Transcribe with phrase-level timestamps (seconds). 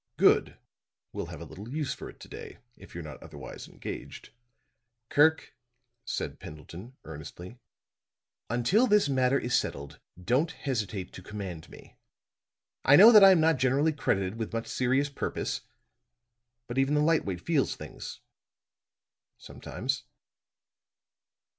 [0.17, 0.57] "Good.
[1.13, 4.31] We'll have a little use for it to day, if you're not otherwise engaged."
[5.09, 5.53] "Kirk,"
[6.05, 7.59] said Pendleton, earnestly,
[8.49, 11.97] "until this matter is settled, don't hesitate to command me.
[12.83, 15.61] I know that I'm not generally credited with much serious purpose;
[16.65, 18.21] but even the lightweight feels things
[19.37, 20.05] sometimes."